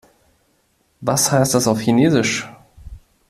[1.01, 2.49] Was heißt das auf Chinesisch?